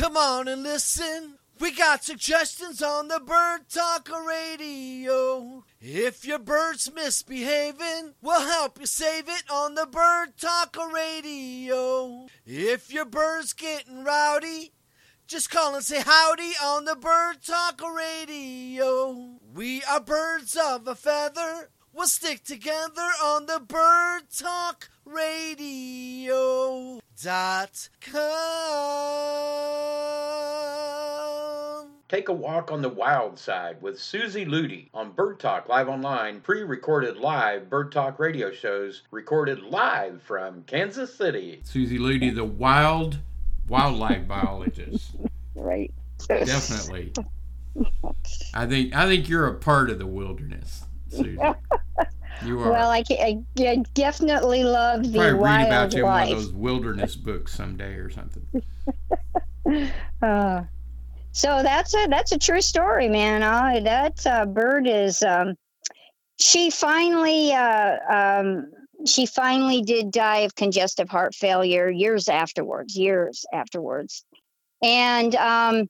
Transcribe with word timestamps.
Come 0.00 0.16
on 0.16 0.48
and 0.48 0.62
listen. 0.62 1.34
We 1.58 1.72
got 1.72 2.02
suggestions 2.02 2.82
on 2.82 3.08
the 3.08 3.20
Bird 3.20 3.68
Talker 3.68 4.22
Radio. 4.26 5.62
If 5.78 6.24
your 6.24 6.38
bird's 6.38 6.90
misbehaving, 6.90 8.14
we'll 8.22 8.40
help 8.40 8.80
you 8.80 8.86
save 8.86 9.28
it 9.28 9.42
on 9.50 9.74
the 9.74 9.84
Bird 9.84 10.38
Talker 10.38 10.88
Radio. 10.88 12.28
If 12.46 12.90
your 12.90 13.04
bird's 13.04 13.52
getting 13.52 14.02
rowdy, 14.02 14.72
just 15.26 15.50
call 15.50 15.74
and 15.74 15.84
say 15.84 16.00
howdy 16.00 16.54
on 16.64 16.86
the 16.86 16.96
Bird 16.96 17.42
Talker 17.46 17.92
Radio. 17.92 19.38
We 19.52 19.82
are 19.82 20.00
birds 20.00 20.56
of 20.56 20.88
a 20.88 20.94
feather. 20.94 21.68
We'll 21.92 22.06
stick 22.06 22.44
together 22.44 23.10
on 23.22 23.46
the 23.46 23.58
Bird 23.58 24.22
Talk 24.36 24.88
Radio 25.04 27.00
dot 27.20 27.88
com. 28.00 28.20
Take 32.08 32.28
a 32.28 32.32
walk 32.32 32.70
on 32.70 32.80
the 32.80 32.88
wild 32.88 33.38
side 33.38 33.82
with 33.82 34.00
Susie 34.00 34.46
Ludy 34.46 34.88
on 34.94 35.10
Bird 35.10 35.40
Talk 35.40 35.68
Live 35.68 35.88
Online, 35.88 36.40
pre 36.40 36.62
recorded 36.62 37.16
live 37.16 37.68
Bird 37.68 37.90
Talk 37.90 38.20
radio 38.20 38.52
shows 38.52 39.02
recorded 39.10 39.60
live 39.62 40.22
from 40.22 40.62
Kansas 40.64 41.12
City. 41.14 41.60
Susie 41.64 41.98
Ludy, 41.98 42.34
the 42.34 42.44
wild 42.44 43.18
wildlife 43.68 44.28
biologist. 44.28 45.16
Right. 45.56 45.92
Definitely. 46.28 47.12
I 48.54 48.66
think 48.66 48.94
I 48.94 49.06
think 49.06 49.28
you're 49.28 49.48
a 49.48 49.54
part 49.54 49.90
of 49.90 49.98
the 49.98 50.06
wilderness, 50.06 50.84
You 52.42 52.60
are. 52.60 52.70
Well, 52.70 52.90
I, 52.90 53.04
I, 53.10 53.38
I 53.58 53.84
definitely 53.94 54.64
love 54.64 55.12
the 55.12 55.18
Probably 55.18 55.38
read 55.38 55.66
about 55.66 55.92
you 55.92 56.00
in 56.00 56.06
one 56.06 56.22
of 56.22 56.28
those 56.30 56.52
wilderness 56.52 57.16
books 57.16 57.54
someday 57.54 57.94
or 57.94 58.10
something. 58.10 58.46
Uh, 60.22 60.64
so 61.32 61.62
that's 61.62 61.94
a 61.94 62.06
that's 62.08 62.32
a 62.32 62.38
true 62.38 62.60
story, 62.60 63.08
man. 63.08 63.42
Uh, 63.42 63.78
that 63.84 64.26
uh, 64.26 64.44
bird 64.46 64.88
is. 64.88 65.22
Um, 65.22 65.54
she 66.40 66.70
finally, 66.70 67.52
uh, 67.52 67.98
um, 68.10 68.72
she 69.06 69.26
finally 69.26 69.82
did 69.82 70.10
die 70.10 70.38
of 70.38 70.56
congestive 70.56 71.08
heart 71.08 71.34
failure 71.34 71.88
years 71.88 72.28
afterwards. 72.28 72.96
Years 72.96 73.44
afterwards, 73.52 74.24
and 74.82 75.36
um, 75.36 75.88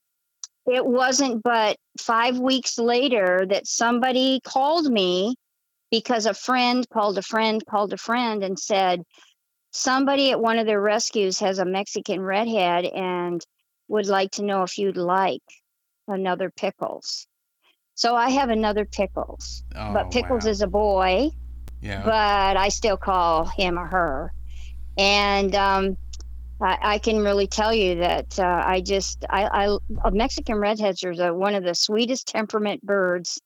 it 0.67 0.85
wasn't 0.85 1.43
but 1.43 1.77
five 1.99 2.39
weeks 2.39 2.79
later 2.79 3.47
that 3.49 3.67
somebody 3.67 4.41
called 4.45 4.91
me 4.91 5.35
because 5.91 6.27
a 6.27 6.35
friend 6.35 6.87
called 6.93 7.19
a 7.19 7.23
friend 7.23 7.65
called 7.67 7.93
a 7.93 7.97
friend 7.97 8.45
and 8.45 8.59
said 8.59 9.03
somebody 9.73 10.31
at 10.31 10.41
one 10.41 10.59
of 10.59 10.67
their 10.67 10.81
rescues 10.81 11.39
has 11.39 11.59
a 11.59 11.65
Mexican 11.65 12.21
redhead 12.21 12.85
and 12.85 13.45
would 13.89 14.07
like 14.07 14.31
to 14.33 14.45
know 14.45 14.63
if 14.63 14.79
you'd 14.79 14.97
like 14.97 15.43
another 16.09 16.51
pickles. 16.51 17.27
So 17.95 18.15
I 18.17 18.31
have 18.31 18.49
another 18.49 18.85
pickles, 18.85 19.63
Oh, 19.75 19.93
but 19.93 20.11
pickles 20.11 20.45
wow. 20.45 20.51
is 20.51 20.63
a 20.63 20.67
boy, 20.67 21.31
yeah. 21.81 22.03
but 22.05 22.57
I 22.57 22.69
still 22.69 22.97
call 22.97 23.47
him 23.47 23.79
or 23.79 23.87
her. 23.87 24.33
And 24.97 25.55
um, 25.55 25.97
I, 26.61 26.79
I 26.83 26.99
can 26.99 27.23
really 27.23 27.47
tell 27.47 27.73
you 27.73 27.97
that 27.97 28.39
uh, 28.39 28.63
I 28.65 28.81
just 28.81 29.25
I, 29.31 29.45
I 29.45 29.79
uh, 30.05 30.11
Mexican 30.11 30.57
redheads 30.57 31.03
are 31.05 31.15
the, 31.15 31.33
one 31.33 31.55
of 31.55 31.65
the 31.65 31.75
sweetest 31.75 32.29
temperament 32.29 32.85
birds, 32.85 33.41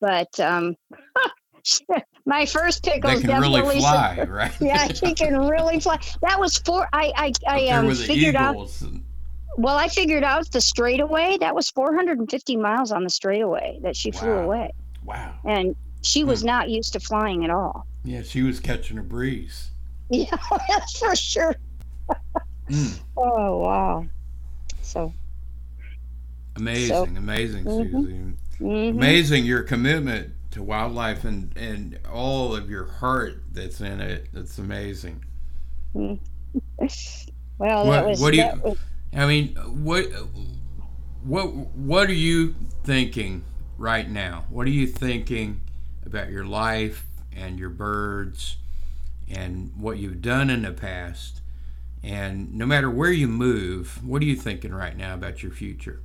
but 0.00 0.38
um, 0.40 0.76
my 2.26 2.46
first 2.46 2.82
they 2.82 2.92
pickles 2.92 3.20
can 3.22 3.40
really 3.40 3.60
definitely 3.60 3.80
fly, 3.80 4.26
right? 4.28 4.52
yeah, 4.60 4.88
he 4.88 5.14
can 5.14 5.38
really 5.48 5.80
fly. 5.80 5.98
That 6.22 6.40
was 6.40 6.58
four. 6.58 6.88
I 6.92 7.12
I 7.16 7.32
I 7.46 7.68
um, 7.68 7.94
figured 7.94 8.36
out. 8.36 8.52
eagles. 8.54 8.84
Well, 9.56 9.76
I 9.76 9.88
figured 9.88 10.22
out 10.22 10.50
the 10.52 10.60
straightaway. 10.60 11.36
That 11.40 11.54
was 11.54 11.68
450 11.70 12.56
miles 12.56 12.92
on 12.92 13.02
the 13.02 13.10
straightaway 13.10 13.80
that 13.82 13.96
she 13.96 14.12
flew 14.12 14.30
Wow. 14.30 14.44
away, 14.44 14.72
Wow. 15.04 15.34
and 15.44 15.74
she 16.02 16.22
was 16.24 16.44
not 16.44 16.70
used 16.70 16.92
to 16.92 17.00
flying 17.00 17.44
at 17.44 17.50
all. 17.50 17.86
Yeah, 18.04 18.22
she 18.22 18.42
was 18.42 18.60
catching 18.60 18.98
a 18.98 19.02
breeze. 19.02 19.70
Yeah, 20.10 20.36
that's 20.68 20.98
for 21.00 21.16
sure. 21.16 21.56
Mm. 22.68 22.98
Oh 23.16 23.58
wow. 23.58 24.06
So. 24.82 25.12
Amazing, 26.56 27.16
amazing, 27.16 27.64
Mhm. 27.64 27.90
Susie. 27.92 28.34
mhm. 28.60 28.90
Amazing 28.90 29.44
your 29.44 29.62
commitment 29.62 30.32
to 30.50 30.62
wildlife 30.62 31.24
and 31.24 31.56
and 31.56 31.98
all 32.10 32.54
of 32.56 32.68
your 32.68 32.86
heart 32.86 33.42
that's 33.52 33.80
in 33.80 34.00
it. 34.00 34.28
That's 34.32 34.58
amazing. 34.58 35.24
Well, 37.58 37.84
that 37.84 37.86
What- 37.86 38.06
was. 38.06 38.20
what 38.20 38.30
do 38.32 38.38
you- 38.38 38.60
was- 38.62 38.78
I 39.12 39.26
mean, 39.26 39.54
what 39.56 40.04
what 41.24 41.46
what 41.76 42.08
are 42.08 42.12
you 42.14 42.54
thinking 42.84 43.42
right 43.76 44.08
now? 44.08 44.44
What 44.48 44.66
are 44.66 44.70
you 44.70 44.86
thinking 44.86 45.60
about 46.06 46.30
your 46.30 46.44
life 46.44 47.04
and 47.34 47.58
your 47.58 47.70
birds 47.70 48.56
and 49.28 49.72
what 49.76 49.98
you've 49.98 50.22
done 50.22 50.50
in 50.50 50.62
the 50.62 50.72
past? 50.72 51.40
And 52.02 52.54
no 52.54 52.66
matter 52.66 52.90
where 52.90 53.12
you 53.12 53.28
move, 53.28 54.04
what 54.04 54.22
are 54.22 54.26
you 54.26 54.36
thinking 54.36 54.72
right 54.72 54.96
now 54.96 55.14
about 55.14 55.42
your 55.42 55.52
future? 55.52 56.02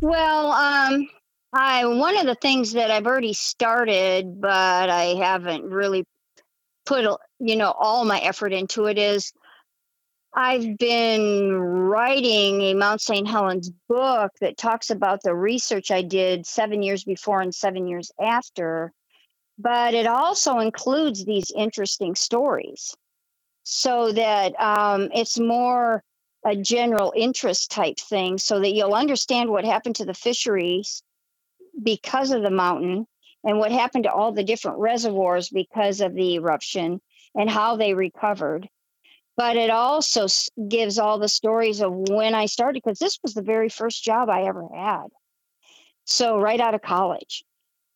Well, 0.00 0.52
um, 0.52 1.08
I 1.52 1.84
one 1.84 2.16
of 2.16 2.26
the 2.26 2.36
things 2.36 2.72
that 2.72 2.90
I've 2.90 3.06
already 3.06 3.32
started, 3.32 4.40
but 4.40 4.88
I 4.88 5.14
haven't 5.18 5.64
really 5.64 6.04
put 6.86 7.04
you 7.38 7.56
know 7.56 7.72
all 7.72 8.04
my 8.04 8.18
effort 8.20 8.52
into 8.52 8.86
it 8.86 8.98
is 8.98 9.32
I've 10.32 10.78
been 10.78 11.52
writing 11.52 12.60
a 12.62 12.74
Mount 12.74 13.00
St. 13.00 13.26
Helens 13.26 13.70
book 13.88 14.30
that 14.40 14.56
talks 14.56 14.90
about 14.90 15.22
the 15.22 15.34
research 15.34 15.90
I 15.90 16.02
did 16.02 16.46
seven 16.46 16.82
years 16.82 17.02
before 17.02 17.40
and 17.40 17.54
seven 17.54 17.88
years 17.88 18.12
after, 18.20 18.92
but 19.58 19.92
it 19.92 20.06
also 20.06 20.60
includes 20.60 21.24
these 21.24 21.50
interesting 21.56 22.14
stories 22.14 22.96
so 23.70 24.10
that 24.10 24.60
um, 24.60 25.08
it's 25.14 25.38
more 25.38 26.02
a 26.44 26.56
general 26.56 27.12
interest 27.14 27.70
type 27.70 28.00
thing 28.00 28.36
so 28.36 28.58
that 28.58 28.72
you'll 28.72 28.94
understand 28.94 29.48
what 29.48 29.64
happened 29.64 29.94
to 29.94 30.04
the 30.04 30.12
fisheries 30.12 31.04
because 31.80 32.32
of 32.32 32.42
the 32.42 32.50
mountain 32.50 33.06
and 33.44 33.60
what 33.60 33.70
happened 33.70 34.02
to 34.04 34.12
all 34.12 34.32
the 34.32 34.42
different 34.42 34.78
reservoirs 34.78 35.50
because 35.50 36.00
of 36.00 36.14
the 36.14 36.34
eruption 36.34 37.00
and 37.36 37.48
how 37.48 37.76
they 37.76 37.94
recovered. 37.94 38.68
But 39.36 39.56
it 39.56 39.70
also 39.70 40.26
gives 40.68 40.98
all 40.98 41.20
the 41.20 41.28
stories 41.28 41.80
of 41.80 41.92
when 41.92 42.34
I 42.34 42.46
started, 42.46 42.82
because 42.82 42.98
this 42.98 43.20
was 43.22 43.34
the 43.34 43.42
very 43.42 43.68
first 43.68 44.02
job 44.02 44.28
I 44.28 44.42
ever 44.42 44.66
had. 44.74 45.06
So, 46.06 46.40
right 46.40 46.60
out 46.60 46.74
of 46.74 46.82
college. 46.82 47.44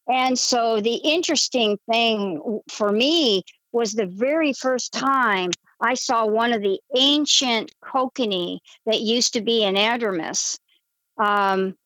And 0.09 0.39
so, 0.39 0.81
the 0.81 0.95
interesting 0.95 1.79
thing 1.91 2.61
for 2.71 2.93
me 2.93 3.43
was 3.73 3.93
the 3.93 4.07
very 4.07 4.53
first 4.53 4.93
time 4.93 5.51
I 5.85 5.95
saw 5.95 6.27
one 6.27 6.53
of 6.53 6.63
the 6.63 6.81
ancient 6.97 7.73
kokanee 7.85 8.59
that 8.87 9.01
used 9.01 9.35
to 9.35 9.43
be 9.43 9.61
anadromous 9.61 10.59
um, 11.19 11.77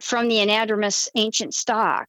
from 0.00 0.28
the 0.28 0.36
anadromous 0.36 1.08
ancient 1.14 1.54
stock. 1.54 2.08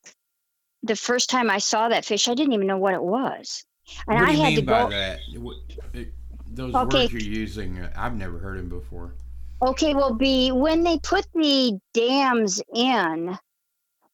The 0.84 0.96
first 0.96 1.30
time 1.30 1.50
I 1.50 1.60
saw 1.60 1.90
that 1.90 2.06
fish, 2.06 2.28
I 2.28 2.36
didn't 2.36 2.54
even 2.54 2.68
know 2.68 2.78
what 2.78 2.94
it 2.94 3.04
was. 3.04 3.66
And 4.08 4.20
what 4.20 4.28
do 4.28 4.32
I 4.32 4.34
you 4.34 4.42
had 4.44 4.50
mean 4.50 4.58
to 4.58 4.62
by 4.66 4.86
go. 4.86 4.90
that? 4.90 5.20
What- 5.38 5.58
it- 5.94 6.14
those 6.46 6.76
Okay. 6.76 7.08
words 7.08 7.14
you're 7.14 7.22
using, 7.22 7.80
uh, 7.80 7.92
I've 7.96 8.16
never 8.16 8.40
heard 8.40 8.60
them 8.60 8.70
before. 8.70 9.14
Okay, 9.62 9.94
well, 9.96 10.14
be 10.14 10.52
when 10.52 10.84
they 10.84 11.00
put 11.00 11.26
the 11.34 11.80
dams 11.94 12.62
in, 12.76 13.38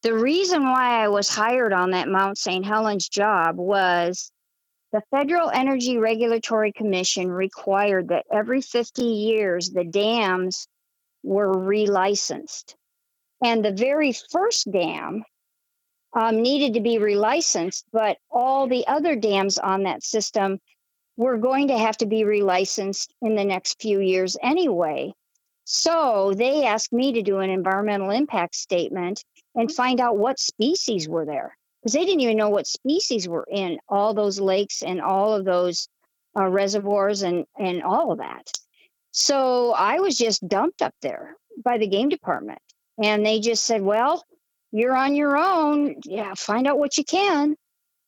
the 0.03 0.13
reason 0.13 0.63
why 0.63 1.03
I 1.03 1.07
was 1.09 1.29
hired 1.29 1.73
on 1.73 1.91
that 1.91 2.09
Mount 2.09 2.37
St. 2.37 2.65
Helens 2.65 3.09
job 3.09 3.57
was 3.57 4.31
the 4.93 5.01
Federal 5.09 5.49
Energy 5.49 5.97
Regulatory 5.97 6.71
Commission 6.71 7.31
required 7.31 8.09
that 8.09 8.27
every 8.31 8.61
50 8.61 9.01
years 9.01 9.71
the 9.71 9.83
dams 9.83 10.67
were 11.23 11.51
relicensed. 11.51 12.75
And 13.43 13.65
the 13.65 13.71
very 13.71 14.13
first 14.31 14.71
dam 14.71 15.23
um, 16.15 16.43
needed 16.43 16.75
to 16.75 16.79
be 16.79 16.99
relicensed, 16.99 17.85
but 17.91 18.17
all 18.29 18.67
the 18.67 18.85
other 18.85 19.15
dams 19.15 19.57
on 19.57 19.81
that 19.83 20.03
system 20.03 20.59
were 21.17 21.39
going 21.39 21.69
to 21.69 21.77
have 21.77 21.97
to 21.97 22.05
be 22.05 22.23
relicensed 22.23 23.07
in 23.23 23.33
the 23.33 23.45
next 23.45 23.81
few 23.81 23.99
years 23.99 24.37
anyway. 24.43 25.11
So 25.65 26.33
they 26.37 26.65
asked 26.65 26.93
me 26.93 27.13
to 27.13 27.23
do 27.23 27.39
an 27.39 27.49
environmental 27.49 28.11
impact 28.11 28.53
statement 28.55 29.25
and 29.55 29.73
find 29.73 29.99
out 29.99 30.19
what 30.19 30.39
species 30.39 31.09
were 31.09 31.25
there 31.25 31.57
because 31.83 31.93
they 31.93 32.05
didn't 32.05 32.21
even 32.21 32.37
know 32.37 32.49
what 32.49 32.65
species 32.65 33.27
were 33.27 33.45
in 33.51 33.77
all 33.89 34.13
those 34.13 34.39
lakes 34.39 34.81
and 34.83 35.01
all 35.01 35.33
of 35.33 35.43
those 35.43 35.89
uh, 36.37 36.47
reservoirs 36.47 37.23
and 37.23 37.45
and 37.59 37.83
all 37.83 38.13
of 38.13 38.19
that. 38.19 38.51
So 39.11 39.73
I 39.73 39.99
was 39.99 40.17
just 40.17 40.47
dumped 40.47 40.81
up 40.81 40.95
there 41.01 41.35
by 41.63 41.77
the 41.77 41.87
game 41.87 42.07
department, 42.07 42.59
and 43.03 43.25
they 43.25 43.41
just 43.41 43.65
said, 43.65 43.81
"Well, 43.81 44.23
you're 44.71 44.95
on 44.95 45.13
your 45.13 45.37
own. 45.37 45.95
Yeah, 46.05 46.33
find 46.35 46.67
out 46.67 46.79
what 46.79 46.97
you 46.97 47.03
can." 47.03 47.55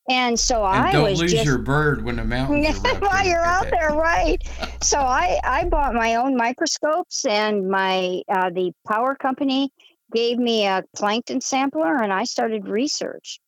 And 0.08 0.40
so 0.40 0.64
And 0.64 0.86
I 0.86 0.92
don't 0.92 1.10
was 1.10 1.20
lose 1.20 1.32
just 1.32 1.46
your 1.46 1.58
bird 1.58 2.06
when 2.06 2.16
the 2.16 2.24
mountains 2.26 2.80
are 2.86 2.96
while 3.00 3.26
you're 3.26 3.44
out 3.44 3.68
there, 3.70 3.92
right? 3.92 4.42
So 4.82 5.00
I 5.00 5.40
I 5.44 5.66
bought 5.66 5.96
my 5.96 6.16
own 6.16 6.38
microscopes, 6.38 7.26
and 7.26 7.68
my 7.68 8.22
uh, 8.30 8.52
the 8.52 8.72
power 8.88 9.16
company 9.16 9.72
gave 10.14 10.38
me 10.38 10.68
a 10.68 10.84
plankton 10.96 11.42
sampler, 11.42 11.96
and 11.96 12.14
I 12.14 12.24
started 12.26 12.68
research. 12.68 13.40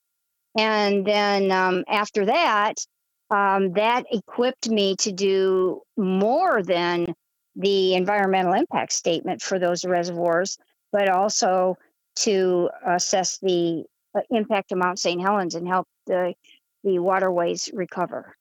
And 0.58 1.06
then 1.06 1.52
um, 1.52 1.84
after 1.88 2.26
that, 2.26 2.76
um, 3.30 3.74
that 3.74 4.06
equipped 4.12 4.70
me 4.70 4.96
to 4.98 5.12
do 5.12 5.82
more 5.98 6.64
than 6.64 7.14
the 7.56 7.94
environmental 7.96 8.54
impact 8.54 8.94
statement 8.94 9.42
for 9.42 9.60
those 9.60 9.86
reservoirs, 9.86 10.58
but 10.92 11.10
also 11.10 11.76
to 12.18 12.70
assess 12.88 13.38
the 13.40 13.84
uh, 14.16 14.22
impact 14.32 14.72
of 14.72 14.80
Mount 14.80 15.00
St. 15.00 15.22
Helens 15.22 15.56
and 15.56 15.68
help 15.68 15.88
the 16.08 16.34
the 16.84 17.00
waterways 17.00 17.70
recover. 17.74 18.36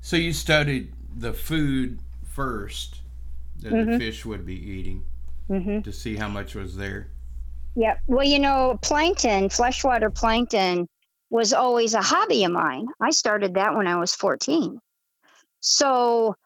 So 0.00 0.16
you 0.16 0.32
studied 0.32 0.92
the 1.16 1.32
food 1.32 1.98
first 2.24 3.00
that 3.60 3.70
the 3.70 3.76
Mhm. 3.76 3.98
fish 3.98 4.26
would 4.26 4.44
be 4.44 4.54
eating 4.54 5.04
hmm 5.48 5.80
to 5.80 5.92
see 5.92 6.16
how 6.16 6.28
much 6.28 6.54
was 6.54 6.76
there. 6.76 7.08
Yeah. 7.76 7.96
Well, 8.08 8.26
you 8.26 8.38
know, 8.38 8.78
plankton, 8.82 9.48
freshwater 9.50 10.10
plankton 10.10 10.88
was 11.30 11.52
always 11.52 11.94
a 11.94 12.02
hobby 12.02 12.44
of 12.44 12.52
mine. 12.52 12.86
I 13.00 13.10
started 13.10 13.54
that 13.54 13.74
when 13.74 13.86
I 13.86 13.96
was 13.96 14.14
14. 14.14 14.80
So 15.60 16.36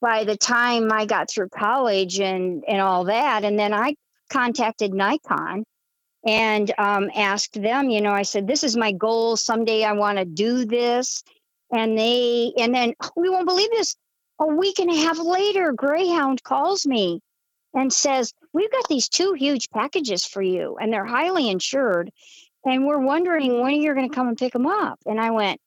by 0.00 0.24
the 0.24 0.36
time 0.36 0.90
I 0.92 1.06
got 1.06 1.30
through 1.30 1.50
college 1.50 2.20
and, 2.20 2.64
and 2.66 2.80
all 2.80 3.04
that, 3.04 3.44
and 3.44 3.58
then 3.58 3.74
I 3.74 3.96
contacted 4.30 4.92
Nikon 4.92 5.64
and 6.26 6.72
um, 6.78 7.10
asked 7.14 7.60
them, 7.60 7.90
you 7.90 8.00
know, 8.00 8.12
I 8.12 8.22
said, 8.22 8.46
this 8.46 8.64
is 8.64 8.76
my 8.76 8.92
goal. 8.92 9.36
Someday 9.36 9.84
I 9.84 9.92
want 9.92 10.18
to 10.18 10.24
do 10.24 10.64
this. 10.64 11.22
And 11.70 11.98
they, 11.98 12.52
and 12.56 12.74
then 12.74 12.94
we 13.16 13.28
won't 13.28 13.46
believe 13.46 13.70
this. 13.70 13.96
A 14.40 14.46
week 14.46 14.78
and 14.78 14.90
a 14.90 14.96
half 14.96 15.18
later, 15.18 15.72
Greyhound 15.72 16.42
calls 16.42 16.86
me 16.86 17.20
and 17.74 17.92
says, 17.92 18.32
We've 18.52 18.70
got 18.70 18.88
these 18.88 19.08
two 19.08 19.34
huge 19.34 19.70
packages 19.70 20.24
for 20.24 20.42
you, 20.42 20.76
and 20.80 20.92
they're 20.92 21.04
highly 21.04 21.50
insured. 21.50 22.10
And 22.64 22.86
we're 22.86 22.98
wondering 22.98 23.60
when 23.60 23.80
you're 23.80 23.94
going 23.94 24.08
to 24.08 24.14
come 24.14 24.28
and 24.28 24.38
pick 24.38 24.52
them 24.52 24.66
up. 24.66 24.98
And 25.06 25.20
I 25.20 25.30
went, 25.30 25.60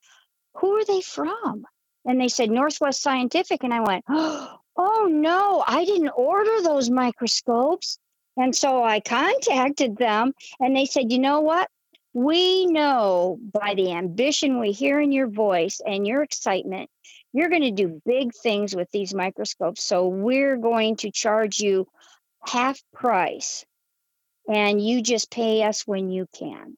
Who 0.56 0.72
are 0.74 0.86
they 0.86 1.02
from? 1.02 1.66
And 2.06 2.20
they 2.20 2.28
said, 2.28 2.50
Northwest 2.50 3.02
Scientific. 3.02 3.64
And 3.64 3.74
I 3.74 3.82
went, 3.82 4.06
Oh, 4.80 5.08
no, 5.10 5.64
I 5.68 5.86
didn't 5.86 6.10
order 6.10 6.62
those 6.62 6.90
microscopes. 6.90 7.98
And 8.38 8.56
so 8.56 8.84
I 8.84 9.00
contacted 9.00 9.98
them, 9.98 10.34
and 10.60 10.76
they 10.76 10.86
said, 10.86 11.12
You 11.12 11.20
know 11.20 11.42
what? 11.42 11.70
We 12.14 12.66
know 12.66 13.40
by 13.54 13.74
the 13.76 13.92
ambition 13.92 14.60
we 14.60 14.72
hear 14.72 15.00
in 15.00 15.12
your 15.12 15.28
voice 15.28 15.82
and 15.86 16.08
your 16.08 16.24
excitement, 16.24 16.90
you're 17.34 17.50
going 17.50 17.62
to 17.62 17.72
do 17.72 18.02
big 18.06 18.34
things 18.34 18.76
with 18.76 18.90
these 18.92 19.14
microscopes. 19.14 19.84
So 19.84 20.08
we're 20.08 20.58
going 20.58 20.96
to 20.98 21.12
charge 21.12 21.60
you 21.60 21.88
half 22.48 22.80
price 22.94 23.66
and 24.48 24.82
you 24.82 25.02
just 25.02 25.30
pay 25.30 25.64
us 25.64 25.86
when 25.86 26.10
you 26.10 26.28
can. 26.34 26.78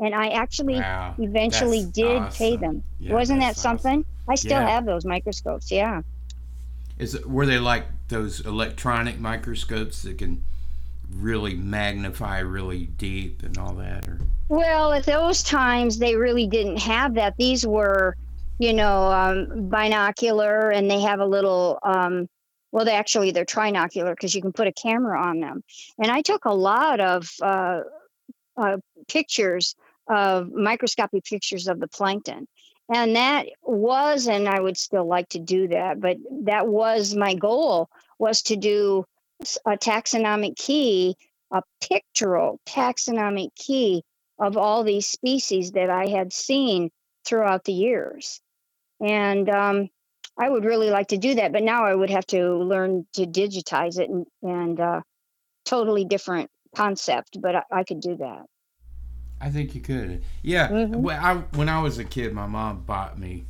And 0.00 0.14
I 0.14 0.28
actually 0.28 0.74
Wow. 0.74 1.14
eventually 1.18 1.82
that's 1.82 1.92
did 1.92 2.30
pay 2.32 2.56
them. 2.56 2.82
Yeah, 3.00 3.14
Wasn't 3.14 3.40
that 3.40 3.46
that's 3.48 3.58
awesome. 3.60 3.78
something? 3.78 4.04
I 4.28 4.34
still 4.36 4.60
Yeah. 4.60 4.68
have 4.68 4.86
those 4.86 5.04
microscopes. 5.04 5.70
Yeah. 5.70 6.02
Is 6.98 7.14
it, 7.14 7.28
were 7.28 7.46
they 7.46 7.58
like 7.58 7.86
those 8.08 8.40
electronic 8.40 9.18
microscopes 9.20 10.02
that 10.02 10.18
can 10.18 10.42
really 11.10 11.54
magnify 11.54 12.38
really 12.40 12.86
deep 12.86 13.42
and 13.42 13.56
all 13.58 13.74
that 13.74 14.06
or 14.06 14.18
Well, 14.48 14.92
at 14.92 15.04
those 15.04 15.42
times, 15.42 15.98
they 15.98 16.16
really 16.16 16.46
didn't 16.46 16.78
have 16.78 17.14
that. 17.14 17.34
These 17.36 17.66
were, 17.66 18.16
you 18.58 18.72
know, 18.72 19.10
um, 19.12 19.68
binocular, 19.68 20.70
and 20.70 20.90
they 20.90 21.00
have 21.00 21.20
a 21.20 21.26
little. 21.26 21.78
Um, 21.82 22.28
well, 22.72 22.84
they 22.84 22.94
actually 22.94 23.30
they're 23.30 23.44
trinocular 23.44 24.10
because 24.12 24.34
you 24.34 24.40
can 24.42 24.52
put 24.52 24.66
a 24.66 24.72
camera 24.72 25.20
on 25.22 25.40
them. 25.40 25.62
And 25.98 26.10
I 26.10 26.22
took 26.22 26.44
a 26.46 26.52
lot 26.54 26.98
of 27.00 27.28
uh, 27.42 27.80
uh, 28.56 28.76
pictures 29.08 29.74
of 30.08 30.52
microscopic 30.52 31.24
pictures 31.24 31.68
of 31.68 31.80
the 31.80 31.88
plankton, 31.88 32.46
and 32.92 33.16
that 33.16 33.46
was, 33.62 34.28
and 34.28 34.48
I 34.48 34.60
would 34.60 34.78
still 34.78 35.06
like 35.06 35.28
to 35.30 35.38
do 35.38 35.68
that, 35.68 36.00
but 36.00 36.16
that 36.44 36.66
was 36.66 37.14
my 37.14 37.34
goal 37.34 37.90
was 38.18 38.42
to 38.42 38.56
do 38.56 39.04
a 39.66 39.76
taxonomic 39.76 40.56
key, 40.56 41.16
a 41.52 41.62
pictorial 41.80 42.60
taxonomic 42.66 43.54
key 43.54 44.02
of 44.38 44.56
all 44.56 44.84
these 44.84 45.06
species 45.06 45.72
that 45.72 45.90
I 45.90 46.06
had 46.06 46.32
seen 46.32 46.90
throughout 47.26 47.64
the 47.64 47.72
years. 47.72 48.40
And 49.00 49.48
um, 49.48 49.88
I 50.38 50.48
would 50.48 50.64
really 50.64 50.90
like 50.90 51.08
to 51.08 51.18
do 51.18 51.34
that, 51.34 51.52
but 51.52 51.62
now 51.62 51.84
I 51.84 51.94
would 51.94 52.10
have 52.10 52.26
to 52.28 52.56
learn 52.56 53.06
to 53.14 53.26
digitize 53.26 53.98
it 53.98 54.08
and, 54.08 54.26
and 54.42 54.80
uh, 54.80 55.00
totally 55.64 56.04
different 56.04 56.50
concept, 56.74 57.40
but 57.40 57.54
I, 57.54 57.62
I 57.70 57.84
could 57.84 58.00
do 58.00 58.16
that. 58.16 58.46
I 59.40 59.50
think 59.50 59.74
you 59.74 59.80
could. 59.80 60.22
Yeah. 60.42 60.68
Mhm. 60.68 60.96
When 60.96 61.16
I 61.18 61.34
when 61.54 61.68
I 61.68 61.80
was 61.80 61.98
a 61.98 62.04
kid, 62.04 62.32
my 62.32 62.46
mom 62.46 62.80
bought 62.82 63.18
me 63.18 63.44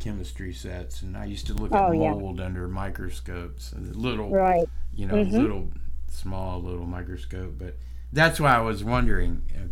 chemistry 0.00 0.52
sets, 0.52 1.02
and 1.02 1.16
I 1.16 1.24
used 1.26 1.46
to 1.48 1.54
look 1.54 1.72
Oh, 1.72 1.92
at 1.92 1.98
yeah. 1.98 2.10
mold 2.10 2.40
under 2.40 2.68
microscopes, 2.68 3.72
and 3.72 3.94
little, 3.96 4.30
Right. 4.30 4.68
you 4.94 5.06
know, 5.06 5.14
Mhm. 5.14 5.32
little 5.32 5.70
small 6.08 6.62
little 6.62 6.86
microscope. 6.86 7.54
But 7.58 7.76
that's 8.12 8.38
why 8.40 8.54
I 8.56 8.60
was 8.60 8.82
wondering. 8.84 9.42
uh, 9.56 9.68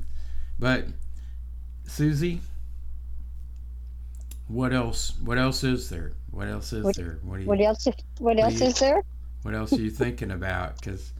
But 0.59 0.87
Susie, 1.87 2.41
what 4.49 4.73
else? 4.73 5.13
What 5.21 5.39
else 5.39 5.65
is 5.65 5.89
there? 5.91 6.13
What 6.31 6.49
else 6.49 6.73
is 6.73 6.85
What- 6.85 6.97
there? 6.97 7.19
What 7.23 7.41
you? 7.41 7.47
What 7.47 7.61
else? 7.61 7.87
What 7.87 8.03
What 8.19 8.39
else 8.39 8.61
you- 8.61 8.67
is 8.69 8.79
there? 8.79 9.03
What 9.43 9.55
else 9.55 9.73
are 9.73 9.81
you 9.83 9.91
thinking 9.91 10.31
about? 10.31 10.77
Because 10.81 11.13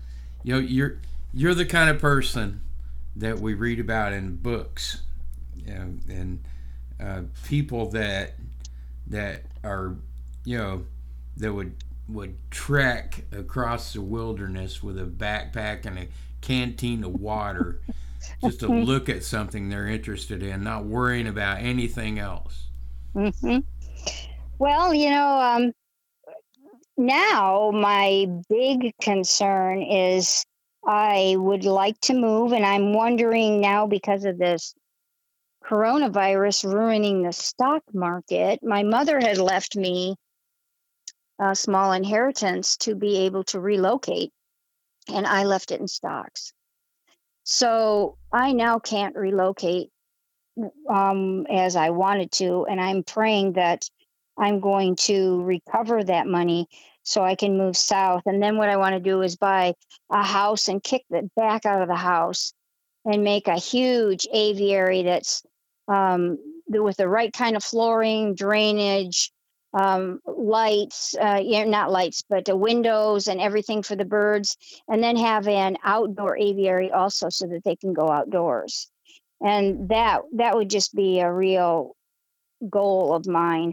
you 0.43 0.55
know 0.55 0.61
you're 0.61 0.99
you're 1.33 1.55
the 1.55 1.67
kind 1.67 1.91
of 1.91 2.01
person 2.01 2.61
that 3.17 3.39
we 3.39 3.55
read 3.55 3.81
about 3.81 4.13
in 4.13 4.37
books, 4.37 5.03
you 5.55 5.73
know, 5.73 5.95
and 6.09 6.45
uh, 7.01 7.23
people 7.47 7.91
that 7.91 8.35
that 9.07 9.43
are 9.63 9.97
you 10.45 10.59
know 10.59 10.85
that 11.37 11.53
would 11.53 11.75
would 12.09 12.37
trek 12.51 13.25
across 13.33 13.93
the 13.93 14.01
wilderness 14.01 14.83
with 14.83 14.99
a 14.99 15.05
backpack 15.05 15.87
and 15.87 15.99
a 15.99 16.07
canteen 16.41 17.03
of 17.03 17.15
water 17.15 17.81
just 18.43 18.61
to 18.61 18.69
look 18.69 19.09
at 19.09 19.25
something 19.25 19.69
they're 19.69 19.89
interested 19.89 20.43
in, 20.43 20.63
not 20.63 20.85
worrying 20.85 21.27
about 21.27 21.61
anything 21.61 22.19
else. 22.19 22.67
mm-hmm. 23.15 23.59
Well, 24.59 24.95
you 24.95 25.11
know, 25.11 25.27
um, 25.27 25.73
now 26.97 27.71
my 27.73 28.27
big 28.49 28.93
concern 29.01 29.83
is 29.83 30.45
I 30.87 31.37
would 31.39 31.65
like 31.65 31.99
to 32.03 32.15
move, 32.15 32.53
and 32.53 32.65
I'm 32.65 32.93
wondering 32.93 33.61
now 33.61 33.87
because 33.87 34.25
of 34.25 34.39
this 34.39 34.75
coronavirus 35.65 36.73
ruining 36.73 37.23
the 37.23 37.33
stock 37.33 37.83
market. 37.93 38.61
My 38.63 38.83
mother 38.83 39.19
had 39.19 39.39
left 39.39 39.77
me 39.77 40.17
a 41.41 41.55
small 41.55 41.93
inheritance 41.93 42.77
to 42.79 42.95
be 42.95 43.19
able 43.19 43.45
to 43.45 43.61
relocate, 43.61 44.31
and 45.09 45.27
I 45.27 45.45
left 45.45 45.71
it 45.71 45.81
in 45.81 45.89
stocks. 45.89 46.53
So 47.45 48.17
I 48.33 48.53
now 48.53 48.79
can't 48.79 49.17
relocate 49.17 49.91
um, 50.89 51.47
as 51.51 51.77
I 51.77 51.91
wanted 51.91 52.31
to, 52.33 52.67
and 52.67 52.81
I'm 52.81 53.03
praying 53.03 53.55
that 53.55 53.89
I'm 54.37 54.61
going 54.61 54.97
to 54.97 55.43
recover 55.43 56.05
that 56.05 56.27
money 56.27 56.69
so 57.05 57.23
I 57.23 57.37
can 57.37 57.57
move 57.57 57.77
south. 57.77 58.23
And 58.27 58.43
then 58.43 58.57
what 58.57 58.69
I 58.69 58.77
want 58.77 58.95
to 58.95 59.01
do 59.01 59.23
is 59.23 59.37
buy 59.37 59.75
a 60.11 60.23
house 60.23 60.69
and 60.69 60.83
kick 60.83 61.05
the 61.11 61.29
back 61.37 61.65
out 61.65 61.83
of 61.83 61.89
the 61.89 61.95
house 61.95 62.53
and 63.05 63.23
make 63.23 63.47
a 63.47 63.57
huge 63.57 64.27
aviary 64.33 65.03
that's 65.03 65.43
um, 65.87 66.39
with 66.67 66.97
the 66.97 67.09
right 67.09 67.33
kind 67.33 67.57
of 67.57 67.63
flooring, 67.63 68.35
drainage, 68.35 69.31
um, 69.75 70.21
lights, 70.25 71.15
uh, 71.21 71.41
yeah, 71.43 71.65
not 71.65 71.91
lights, 71.91 72.23
but 72.29 72.45
the 72.45 72.57
windows 72.57 73.27
and 73.27 73.41
everything 73.41 73.83
for 73.83 73.97
the 73.97 74.05
birds, 74.05 74.57
and 74.89 75.03
then 75.03 75.17
have 75.17 75.49
an 75.49 75.77
outdoor 75.85 76.37
aviary 76.39 76.91
also 76.91 77.29
so 77.29 77.47
that 77.49 77.65
they 77.65 77.77
can 77.77 77.93
go 77.93 78.09
outdoors. 78.09 78.89
And 79.43 79.89
that 79.89 80.23
that 80.37 80.55
would 80.55 80.71
just 80.71 80.95
be 80.95 81.21
a 81.21 81.31
real 81.31 81.97
goal 82.71 83.15
of 83.15 83.27
mine. 83.27 83.73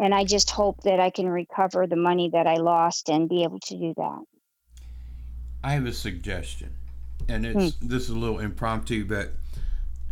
And 0.00 0.14
I 0.14 0.24
just 0.24 0.50
hope 0.50 0.82
that 0.82 1.00
I 1.00 1.10
can 1.10 1.28
recover 1.28 1.86
the 1.86 1.96
money 1.96 2.30
that 2.32 2.46
I 2.46 2.56
lost 2.56 3.08
and 3.08 3.28
be 3.28 3.42
able 3.42 3.58
to 3.60 3.76
do 3.76 3.94
that. 3.96 4.22
I 5.64 5.72
have 5.72 5.86
a 5.86 5.92
suggestion, 5.92 6.70
and 7.28 7.44
it's 7.44 7.74
this 7.82 8.04
is 8.04 8.10
a 8.10 8.18
little 8.18 8.38
impromptu, 8.38 9.04
but 9.04 9.32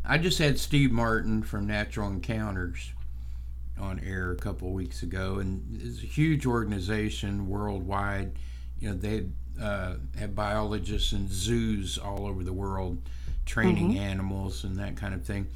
I 0.04 0.18
just 0.18 0.38
had 0.38 0.58
Steve 0.58 0.90
Martin 0.90 1.42
from 1.44 1.66
Natural 1.66 2.08
Encounters 2.08 2.92
on 3.78 4.00
air 4.00 4.32
a 4.32 4.36
couple 4.36 4.68
of 4.68 4.74
weeks 4.74 5.02
ago, 5.02 5.36
and 5.36 5.80
it's 5.80 6.02
a 6.02 6.06
huge 6.06 6.46
organization 6.46 7.48
worldwide. 7.48 8.32
You 8.80 8.90
know, 8.90 8.96
they 8.96 9.26
uh, 9.62 9.94
have 10.18 10.34
biologists 10.34 11.12
in 11.12 11.28
zoos 11.30 11.96
all 11.96 12.26
over 12.26 12.42
the 12.42 12.52
world 12.52 13.00
training 13.46 13.96
animals 13.98 14.64
and 14.64 14.76
that 14.78 14.96
kind 14.96 15.14
of 15.14 15.24
thing. 15.24 15.46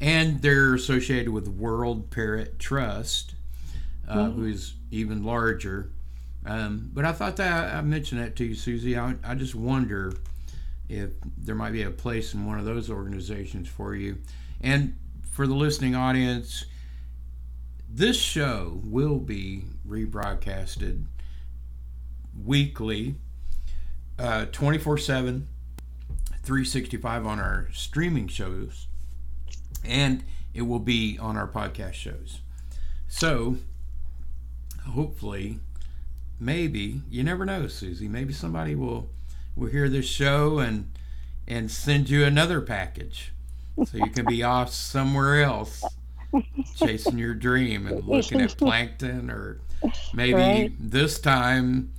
and 0.00 0.40
they're 0.40 0.74
associated 0.74 1.30
with 1.30 1.48
World 1.48 2.10
Parrot 2.10 2.58
Trust, 2.58 3.34
uh, 4.08 4.16
mm-hmm. 4.16 4.40
who's 4.40 4.74
even 4.90 5.22
larger. 5.22 5.92
Um, 6.46 6.90
but 6.92 7.04
I 7.04 7.12
thought 7.12 7.36
that 7.36 7.74
I 7.74 7.80
mentioned 7.82 8.20
that 8.20 8.36
to 8.36 8.44
you, 8.44 8.54
Susie. 8.54 8.98
I, 8.98 9.14
I 9.22 9.34
just 9.34 9.54
wonder 9.54 10.14
if 10.88 11.10
there 11.36 11.54
might 11.54 11.72
be 11.72 11.82
a 11.82 11.90
place 11.90 12.32
in 12.32 12.46
one 12.46 12.58
of 12.58 12.64
those 12.64 12.90
organizations 12.90 13.68
for 13.68 13.94
you. 13.94 14.18
And 14.60 14.96
for 15.30 15.46
the 15.46 15.54
listening 15.54 15.94
audience, 15.94 16.64
this 17.88 18.18
show 18.18 18.80
will 18.84 19.18
be 19.18 19.64
rebroadcasted 19.86 21.04
weekly, 22.44 23.16
uh, 24.18 24.46
24 24.46 24.98
7, 24.98 25.48
365 26.42 27.26
on 27.26 27.38
our 27.38 27.68
streaming 27.72 28.28
shows, 28.28 28.86
and 29.84 30.24
it 30.54 30.62
will 30.62 30.78
be 30.78 31.18
on 31.18 31.36
our 31.36 31.48
podcast 31.48 31.94
shows. 31.94 32.40
So, 33.06 33.56
hopefully, 34.88 35.60
maybe, 36.40 37.02
you 37.10 37.22
never 37.22 37.44
know, 37.44 37.66
Susie, 37.66 38.08
maybe 38.08 38.32
somebody 38.32 38.74
will 38.74 39.08
will 39.56 39.68
hear 39.68 39.88
this 39.88 40.06
show 40.06 40.58
and 40.58 40.90
and 41.46 41.70
send 41.70 42.08
you 42.08 42.24
another 42.24 42.60
package 42.60 43.32
so 43.84 43.96
you 43.96 44.10
can 44.10 44.24
be 44.26 44.42
off 44.44 44.72
somewhere 44.72 45.42
else 45.42 45.82
chasing 46.76 47.18
your 47.18 47.34
dream 47.34 47.86
and 47.86 48.04
looking 48.04 48.40
at 48.40 48.56
plankton 48.56 49.30
or 49.30 49.60
maybe 50.12 50.34
right. 50.34 50.72
this 50.78 51.18
time 51.18 51.90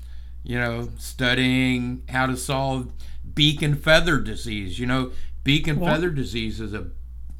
you 0.44 0.58
know 0.58 0.88
studying 0.98 2.04
how 2.10 2.28
to 2.28 2.38
solve 2.38 2.92
beak 3.34 3.62
and 3.62 3.82
feather 3.82 4.20
disease 4.20 4.78
you 4.78 4.86
know 4.86 5.12
beak 5.44 5.68
and 5.68 5.82
yeah. 5.82 5.94
feather 5.94 6.10
disease 6.12 6.62
is 6.62 6.74
a 6.74 6.88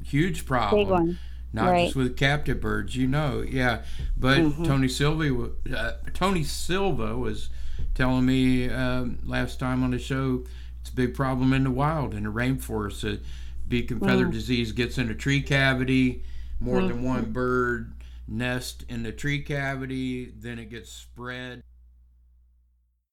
huge 0.04 0.44
problem 0.44 1.16
not 1.52 1.70
right. 1.70 1.84
just 1.84 1.96
with 1.96 2.16
captive 2.16 2.60
birds 2.60 2.96
you 2.96 3.06
know 3.06 3.44
yeah 3.48 3.82
but 4.16 4.38
mm-hmm. 4.38 4.64
tony 4.64 4.88
silva 4.88 5.50
uh, 5.74 5.92
tony 6.14 6.44
silva 6.44 7.16
was 7.16 7.48
telling 7.94 8.26
me 8.26 8.68
um, 8.68 9.18
last 9.24 9.58
time 9.58 9.82
on 9.82 9.90
the 9.90 9.98
show 9.98 10.44
it's 10.80 10.90
a 10.90 10.94
big 10.94 11.14
problem 11.14 11.52
in 11.52 11.64
the 11.64 11.70
wild 11.70 12.14
in 12.14 12.24
the 12.24 12.30
rainforest 12.30 13.14
uh, 13.14 13.20
beak 13.68 13.90
and 13.90 14.00
feather 14.00 14.26
mm. 14.26 14.32
disease 14.32 14.72
gets 14.72 14.98
in 14.98 15.10
a 15.10 15.14
tree 15.14 15.42
cavity 15.42 16.22
more 16.58 16.80
mm. 16.80 16.88
than 16.88 17.02
one 17.02 17.22
mm-hmm. 17.22 17.32
bird 17.32 17.92
nest 18.26 18.84
in 18.88 19.02
the 19.02 19.12
tree 19.12 19.42
cavity 19.42 20.32
then 20.36 20.58
it 20.58 20.70
gets 20.70 20.90
spread 20.90 21.62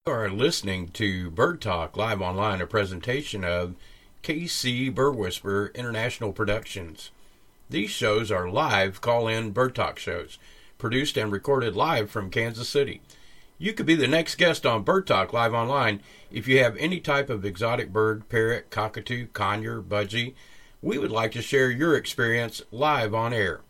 you 0.06 0.13
are 0.13 0.29
listening 0.29 0.88
to 0.88 1.29
bird 1.32 1.60
talk 1.62 1.98
live 1.98 2.22
online 2.22 2.62
a 2.62 2.67
presentation 2.67 3.44
of 3.44 3.75
kc 4.22 4.94
bird 4.94 5.15
whisperer 5.15 5.72
international 5.75 6.32
productions 6.32 7.12
these 7.70 7.90
shows 7.90 8.32
are 8.32 8.50
live 8.50 9.02
call-in 9.02 9.52
bird 9.52 9.76
talk 9.76 10.00
shows 10.00 10.38
produced 10.78 11.18
and 11.18 11.32
recorded 11.32 11.76
live 11.76 12.10
from 12.10 12.30
kansas 12.30 12.70
city 12.70 13.02
you 13.60 13.74
could 13.74 13.88
be 13.88 13.96
the 13.96 14.08
next 14.08 14.36
guest 14.36 14.68
on 14.68 14.84
Bird 14.84 15.08
Talk 15.08 15.34
live 15.34 15.54
online 15.54 16.02
if 16.32 16.48
you 16.48 16.60
have 16.60 16.78
any 16.78 17.00
type 17.00 17.30
of 17.30 17.44
exotic 17.44 17.92
bird, 17.92 18.30
parrot, 18.30 18.70
cockatoo, 18.70 19.28
conure, 19.28 19.82
budgie. 19.82 20.36
We 20.82 21.00
would 21.00 21.12
like 21.12 21.32
to 21.32 21.42
share 21.42 21.72
your 21.72 21.96
experience 21.96 22.62
live 22.72 23.16
on 23.16 23.34
air. 23.34 23.62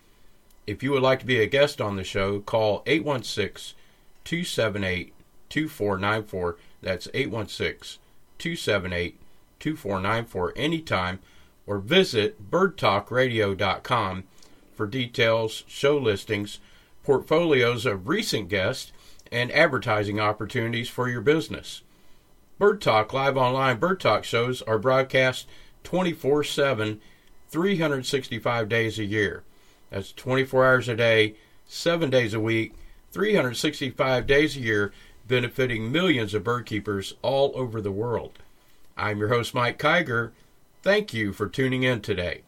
If 0.65 0.83
you 0.83 0.91
would 0.91 1.03
like 1.03 1.19
to 1.21 1.25
be 1.25 1.39
a 1.39 1.47
guest 1.47 1.79
on 1.79 1.95
the 1.95 2.03
show, 2.03 2.41
call 2.41 2.83
816 2.85 3.77
278 4.25 5.13
2494. 5.47 6.57
That's 6.81 7.07
816 7.13 8.01
278 8.37 9.19
2494 9.59 10.53
anytime 10.57 11.19
or 11.67 11.77
visit 11.77 12.49
birdtalkradio.com 12.49 14.23
for 14.73 14.87
details, 14.87 15.63
show 15.67 15.97
listings, 15.97 16.59
portfolios 17.03 17.85
of 17.85 18.07
recent 18.07 18.47
guests, 18.47 18.91
and 19.31 19.51
advertising 19.51 20.19
opportunities 20.19 20.89
for 20.89 21.09
your 21.09 21.21
business. 21.21 21.81
Bird 22.57 22.81
Talk 22.81 23.13
live 23.13 23.37
online 23.37 23.77
Bird 23.77 23.99
Talk 23.99 24.23
shows 24.23 24.61
are 24.63 24.79
broadcast 24.79 25.47
24 25.83 26.43
7, 26.43 27.01
365 27.49 28.69
days 28.69 28.97
a 28.97 29.05
year. 29.05 29.43
That's 29.89 30.11
24 30.13 30.65
hours 30.65 30.89
a 30.89 30.95
day, 30.95 31.35
7 31.65 32.09
days 32.09 32.33
a 32.33 32.39
week, 32.39 32.73
365 33.11 34.25
days 34.25 34.55
a 34.55 34.59
year, 34.59 34.91
benefiting 35.27 35.91
millions 35.91 36.33
of 36.33 36.43
bird 36.43 36.65
keepers 36.65 37.15
all 37.21 37.51
over 37.55 37.81
the 37.81 37.91
world. 37.91 38.39
I'm 38.97 39.19
your 39.19 39.29
host, 39.29 39.53
Mike 39.53 39.77
Kiger. 39.77 40.31
Thank 40.87 41.13
you 41.13 41.33
for 41.33 41.49
tuning 41.49 41.83
in 41.83 41.99
today. 41.99 42.43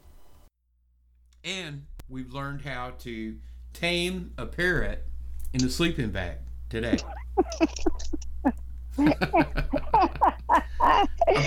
And 1.43 1.87
we've 2.07 2.31
learned 2.31 2.61
how 2.61 2.91
to 2.99 3.35
tame 3.73 4.31
a 4.37 4.45
parrot 4.45 5.05
in 5.51 5.65
a 5.65 5.69
sleeping 5.69 6.11
bag 6.11 6.37
today. 6.69 6.99
I'm 8.97 9.11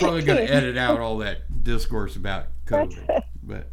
probably 0.01 0.23
going 0.23 0.47
to 0.47 0.53
edit 0.53 0.77
out 0.77 1.01
all 1.01 1.17
that 1.17 1.65
discourse 1.65 2.17
about 2.17 2.49
COVID, 2.67 3.23
but. 3.43 3.71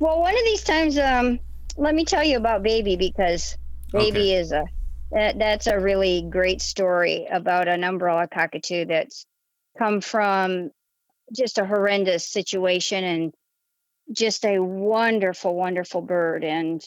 Well, 0.00 0.20
one 0.20 0.34
of 0.34 0.44
these 0.46 0.64
times, 0.64 0.98
um, 0.98 1.38
let 1.76 1.94
me 1.94 2.04
tell 2.04 2.24
you 2.24 2.38
about 2.38 2.64
Baby 2.64 2.96
because 2.96 3.56
Baby 3.92 4.18
okay. 4.18 4.34
is 4.34 4.50
a 4.50 4.64
that, 5.12 5.38
that's 5.38 5.68
a 5.68 5.78
really 5.78 6.26
great 6.28 6.60
story 6.60 7.28
about 7.30 7.68
an 7.68 7.84
umbrella 7.84 8.26
cockatoo 8.26 8.84
that's 8.84 9.26
come 9.78 10.00
from 10.00 10.72
just 11.34 11.58
a 11.58 11.66
horrendous 11.66 12.28
situation 12.28 13.04
and 13.04 13.34
just 14.12 14.44
a 14.44 14.58
wonderful, 14.58 15.54
wonderful 15.54 16.02
bird. 16.02 16.44
And 16.44 16.82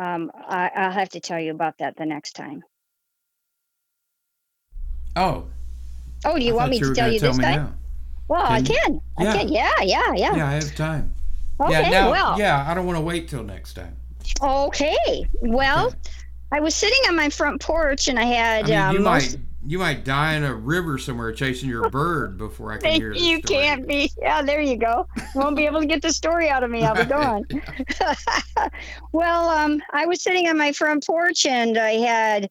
um, 0.00 0.30
I, 0.34 0.70
I'll 0.74 0.92
have 0.92 1.10
to 1.10 1.20
tell 1.20 1.40
you 1.40 1.52
about 1.52 1.78
that 1.78 1.96
the 1.96 2.06
next 2.06 2.32
time. 2.32 2.62
Oh. 5.14 5.46
Oh, 6.24 6.38
do 6.38 6.44
you 6.44 6.52
I 6.52 6.56
want 6.56 6.70
me 6.70 6.80
to 6.80 6.94
tell 6.94 7.12
you 7.12 7.20
tell 7.20 7.32
this 7.32 7.38
time? 7.38 7.56
Now. 7.56 7.72
Well, 8.28 8.46
can 8.46 8.50
I 8.50 8.62
can. 8.62 9.00
Yeah. 9.18 9.30
I 9.30 9.36
can. 9.36 9.48
Yeah, 9.48 9.72
yeah, 9.82 10.12
yeah. 10.14 10.36
Yeah, 10.36 10.48
I 10.48 10.52
have 10.54 10.74
time. 10.74 11.14
Okay, 11.60 11.70
yeah, 11.70 11.88
now, 11.88 12.10
well. 12.10 12.38
Yeah, 12.38 12.66
I 12.68 12.74
don't 12.74 12.84
want 12.84 12.98
to 12.98 13.04
wait 13.04 13.28
till 13.28 13.42
next 13.42 13.74
time. 13.74 13.96
Okay. 14.42 15.28
Well, 15.40 15.88
okay. 15.88 15.96
I 16.52 16.60
was 16.60 16.74
sitting 16.74 16.98
on 17.08 17.16
my 17.16 17.30
front 17.30 17.60
porch 17.60 18.08
and 18.08 18.18
I 18.18 18.24
had. 18.24 18.64
I 18.64 18.68
mean, 18.68 18.78
um, 18.78 18.94
you 18.96 19.00
might 19.00 19.36
you 19.66 19.78
might 19.78 20.04
die 20.04 20.34
in 20.34 20.44
a 20.44 20.54
river 20.54 20.98
somewhere 20.98 21.32
chasing 21.32 21.68
your 21.68 21.90
bird 21.90 22.38
before 22.38 22.72
I 22.72 22.78
can 22.78 23.00
hear 23.00 23.12
this 23.12 23.22
You 23.22 23.40
story. 23.40 23.60
can't 23.60 23.86
be. 23.86 24.10
Yeah, 24.18 24.42
there 24.42 24.60
you 24.60 24.76
go. 24.76 25.06
You 25.16 25.40
won't 25.40 25.56
be 25.56 25.66
able 25.66 25.80
to 25.80 25.86
get 25.86 26.02
the 26.02 26.12
story 26.12 26.48
out 26.48 26.62
of 26.62 26.70
me. 26.70 26.84
I'll 26.84 26.94
be 26.94 27.04
gone. 27.04 27.44
well, 29.12 29.48
um, 29.48 29.82
I 29.92 30.06
was 30.06 30.22
sitting 30.22 30.48
on 30.48 30.56
my 30.56 30.72
front 30.72 31.06
porch 31.06 31.46
and 31.46 31.76
I 31.76 31.92
had 31.92 32.48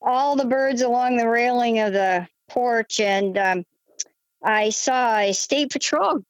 all 0.00 0.36
the 0.36 0.44
birds 0.44 0.82
along 0.82 1.16
the 1.16 1.28
railing 1.28 1.78
of 1.80 1.92
the 1.92 2.26
porch, 2.48 3.00
and 3.00 3.36
um, 3.36 3.64
I 4.44 4.70
saw 4.70 5.18
a 5.18 5.32
state 5.32 5.70
patrol 5.72 6.22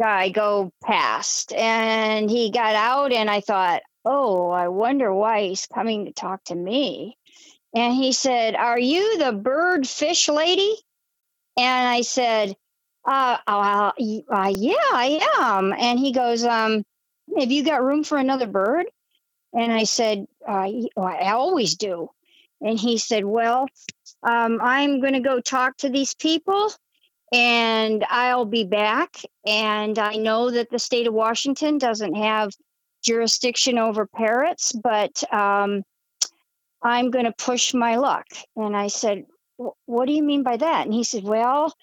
guy 0.00 0.30
go 0.30 0.72
past, 0.82 1.52
and 1.52 2.30
he 2.30 2.50
got 2.50 2.74
out, 2.74 3.12
and 3.12 3.30
I 3.30 3.40
thought, 3.40 3.82
oh, 4.04 4.50
I 4.50 4.68
wonder 4.68 5.12
why 5.14 5.42
he's 5.48 5.66
coming 5.66 6.06
to 6.06 6.12
talk 6.12 6.44
to 6.44 6.54
me. 6.54 7.16
And 7.74 7.94
he 7.94 8.12
said, 8.12 8.54
"Are 8.54 8.78
you 8.78 9.18
the 9.18 9.32
bird 9.32 9.86
fish 9.88 10.28
lady?" 10.28 10.76
And 11.56 11.88
I 11.88 12.02
said, 12.02 12.56
uh, 13.04 13.36
uh, 13.46 13.92
uh, 14.30 14.52
yeah, 14.56 14.74
I 14.92 15.20
am. 15.38 15.72
And 15.72 15.98
he 15.98 16.12
goes, 16.12 16.44
um, 16.44 16.84
have 17.38 17.50
you 17.50 17.62
got 17.64 17.82
room 17.82 18.04
for 18.04 18.18
another 18.18 18.46
bird? 18.46 18.86
And 19.52 19.72
I 19.72 19.84
said, 19.84 20.26
uh, 20.48 20.66
I 20.96 21.30
always 21.32 21.76
do. 21.76 22.10
And 22.60 22.78
he 22.78 22.98
said, 22.98 23.24
Well, 23.24 23.68
um, 24.22 24.58
I'm 24.62 25.00
going 25.00 25.12
to 25.12 25.20
go 25.20 25.40
talk 25.40 25.76
to 25.78 25.90
these 25.90 26.14
people 26.14 26.72
and 27.32 28.04
I'll 28.08 28.46
be 28.46 28.64
back. 28.64 29.16
And 29.46 29.98
I 29.98 30.14
know 30.16 30.50
that 30.50 30.70
the 30.70 30.78
state 30.78 31.06
of 31.06 31.14
Washington 31.14 31.78
doesn't 31.78 32.14
have 32.14 32.52
jurisdiction 33.02 33.78
over 33.78 34.06
parrots, 34.06 34.72
but 34.72 35.22
um, 35.32 35.82
I'm 36.84 37.10
going 37.10 37.24
to 37.24 37.32
push 37.32 37.72
my 37.72 37.96
luck. 37.96 38.26
And 38.54 38.76
I 38.76 38.88
said, 38.88 39.24
What 39.56 40.06
do 40.06 40.12
you 40.12 40.22
mean 40.22 40.42
by 40.42 40.58
that? 40.58 40.84
And 40.84 40.92
he 40.92 41.02
said, 41.02 41.24
Well, 41.24 41.74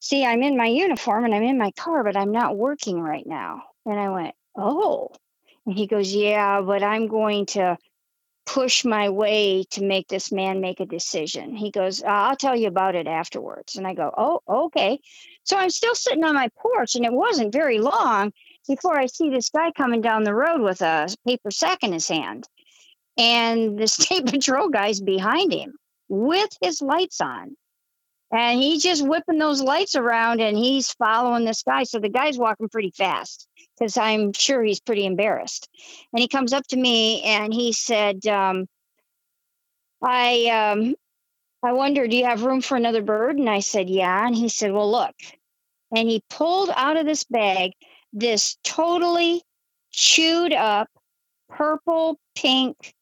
see, 0.00 0.24
I'm 0.24 0.42
in 0.42 0.56
my 0.56 0.66
uniform 0.66 1.26
and 1.26 1.34
I'm 1.34 1.42
in 1.42 1.58
my 1.58 1.70
car, 1.72 2.02
but 2.02 2.16
I'm 2.16 2.32
not 2.32 2.56
working 2.56 3.00
right 3.00 3.26
now. 3.26 3.62
And 3.84 4.00
I 4.00 4.08
went, 4.08 4.34
Oh. 4.56 5.10
And 5.66 5.76
he 5.76 5.86
goes, 5.86 6.14
Yeah, 6.14 6.62
but 6.62 6.82
I'm 6.82 7.06
going 7.06 7.46
to 7.46 7.76
push 8.46 8.84
my 8.84 9.10
way 9.10 9.64
to 9.70 9.84
make 9.84 10.08
this 10.08 10.32
man 10.32 10.60
make 10.60 10.80
a 10.80 10.86
decision. 10.86 11.54
He 11.54 11.70
goes, 11.70 12.02
uh, 12.02 12.06
I'll 12.06 12.36
tell 12.36 12.56
you 12.56 12.68
about 12.68 12.94
it 12.94 13.08
afterwards. 13.08 13.76
And 13.76 13.86
I 13.86 13.92
go, 13.92 14.10
Oh, 14.16 14.40
okay. 14.48 15.00
So 15.44 15.58
I'm 15.58 15.70
still 15.70 15.94
sitting 15.94 16.24
on 16.24 16.34
my 16.34 16.48
porch, 16.58 16.94
and 16.94 17.04
it 17.04 17.12
wasn't 17.12 17.52
very 17.52 17.78
long 17.78 18.32
before 18.66 18.98
I 18.98 19.06
see 19.06 19.28
this 19.28 19.50
guy 19.50 19.70
coming 19.72 20.00
down 20.00 20.24
the 20.24 20.34
road 20.34 20.62
with 20.62 20.80
a 20.80 21.14
paper 21.26 21.50
sack 21.50 21.82
in 21.82 21.92
his 21.92 22.08
hand. 22.08 22.48
And 23.18 23.78
the 23.78 23.86
state 23.86 24.26
patrol 24.26 24.68
guy's 24.68 25.00
behind 25.00 25.52
him 25.52 25.76
with 26.08 26.50
his 26.60 26.80
lights 26.82 27.20
on. 27.20 27.56
And 28.32 28.60
he's 28.60 28.82
just 28.82 29.06
whipping 29.06 29.38
those 29.38 29.62
lights 29.62 29.94
around 29.94 30.40
and 30.40 30.56
he's 30.56 30.90
following 30.92 31.44
this 31.44 31.62
guy. 31.62 31.84
So 31.84 32.00
the 32.00 32.08
guy's 32.08 32.36
walking 32.36 32.68
pretty 32.68 32.90
fast. 32.90 33.46
because 33.78 33.96
I'm 33.96 34.32
sure 34.32 34.64
he's 34.64 34.80
pretty 34.80 35.06
embarrassed. 35.06 35.68
And 36.12 36.20
he 36.20 36.26
comes 36.26 36.52
up 36.52 36.66
to 36.68 36.76
me 36.76 37.22
and 37.22 37.54
he 37.54 37.72
said, 37.72 38.26
um, 38.26 38.66
I 40.02 40.46
um, 40.46 40.94
I 41.62 41.72
wonder, 41.72 42.06
do 42.06 42.16
you 42.16 42.24
have 42.24 42.44
room 42.44 42.60
for 42.60 42.76
another 42.76 43.02
bird? 43.02 43.38
And 43.38 43.48
I 43.48 43.60
said, 43.60 43.88
Yeah. 43.88 44.26
And 44.26 44.36
he 44.36 44.48
said, 44.48 44.72
Well, 44.72 44.90
look. 44.90 45.14
And 45.94 46.08
he 46.08 46.22
pulled 46.30 46.70
out 46.76 46.96
of 46.96 47.06
this 47.06 47.24
bag 47.24 47.72
this 48.12 48.56
totally 48.64 49.42
chewed 49.90 50.52
up 50.52 50.88
purple 51.48 52.18
pink 52.34 52.94